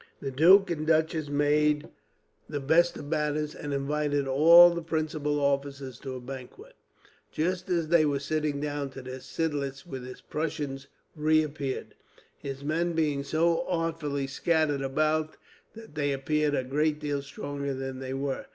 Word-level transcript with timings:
The 0.19 0.31
duke 0.31 0.71
and 0.71 0.87
duchess 0.87 1.29
made 1.29 1.87
the 2.49 2.59
best 2.59 2.97
of 2.97 3.05
matters, 3.05 3.53
and 3.53 3.71
invited 3.71 4.27
all 4.27 4.71
the 4.71 4.81
principal 4.81 5.39
officers 5.39 5.99
to 5.99 6.15
a 6.15 6.19
banquet. 6.19 6.73
Just 7.31 7.69
as 7.69 7.89
they 7.89 8.03
were 8.03 8.17
sitting 8.17 8.59
down 8.59 8.89
to 8.93 9.03
this, 9.03 9.27
Seidlitz 9.27 9.85
with 9.85 10.03
his 10.03 10.19
Prussians 10.21 10.87
reappeared; 11.15 11.93
his 12.35 12.63
men 12.63 12.93
being 12.93 13.23
so 13.23 13.63
artfully 13.67 14.25
scattered 14.25 14.81
about 14.81 15.37
that 15.75 15.93
they 15.93 16.11
appeared 16.13 16.55
a 16.55 16.63
great 16.63 16.99
deal 16.99 17.21
stronger 17.21 17.75
than 17.75 17.99
they 17.99 18.15
were. 18.15 18.47